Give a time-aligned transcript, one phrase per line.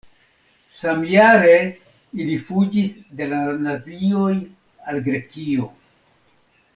[0.77, 1.57] Samjare
[2.23, 4.33] ili fuĝis de la nazioj
[4.93, 5.69] al Grekio.